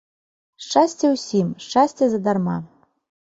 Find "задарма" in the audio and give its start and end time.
2.13-2.57